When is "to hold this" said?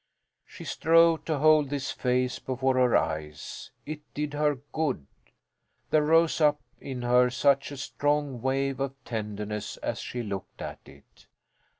1.25-1.91